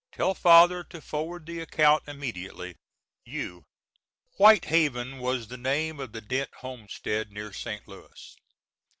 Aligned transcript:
Tell 0.11 0.33
father 0.33 0.83
to 0.85 0.99
forward 0.99 1.45
the 1.45 1.59
account 1.59 2.07
immediately. 2.07 2.75
U. 3.25 3.65
[White 4.37 4.65
Haven 4.65 5.19
was 5.19 5.47
the 5.47 5.57
name 5.57 5.99
of 5.99 6.11
the 6.11 6.21
Dent 6.21 6.49
homestead 6.61 7.31
near 7.31 7.53
St. 7.53 7.87
Louis. 7.87 8.35